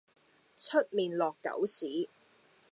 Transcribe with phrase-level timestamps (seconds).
[0.57, 2.09] 出面落狗屎